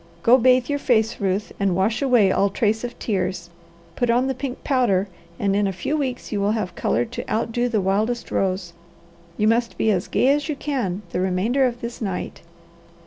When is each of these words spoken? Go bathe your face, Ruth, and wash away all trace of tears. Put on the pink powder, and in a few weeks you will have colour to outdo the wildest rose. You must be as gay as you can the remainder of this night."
Go 0.23 0.39
bathe 0.39 0.67
your 0.67 0.79
face, 0.79 1.19
Ruth, 1.19 1.51
and 1.59 1.75
wash 1.75 2.01
away 2.01 2.31
all 2.31 2.49
trace 2.49 2.83
of 2.83 2.97
tears. 2.97 3.51
Put 3.95 4.09
on 4.09 4.25
the 4.25 4.33
pink 4.33 4.63
powder, 4.63 5.07
and 5.39 5.55
in 5.55 5.67
a 5.67 5.71
few 5.71 5.95
weeks 5.95 6.31
you 6.31 6.41
will 6.41 6.53
have 6.53 6.73
colour 6.73 7.05
to 7.05 7.31
outdo 7.31 7.69
the 7.69 7.81
wildest 7.81 8.31
rose. 8.31 8.73
You 9.37 9.47
must 9.47 9.77
be 9.77 9.91
as 9.91 10.07
gay 10.07 10.29
as 10.29 10.49
you 10.49 10.55
can 10.55 11.03
the 11.11 11.19
remainder 11.19 11.67
of 11.67 11.81
this 11.81 12.01
night." 12.01 12.41